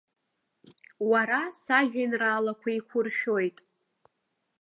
[1.11, 3.57] Уара сажәеинраалақәа еиқәуршәоит.